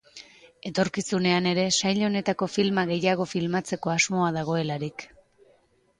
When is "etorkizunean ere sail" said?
0.69-2.01